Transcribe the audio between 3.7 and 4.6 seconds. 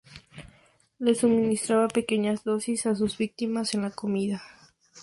en la comida.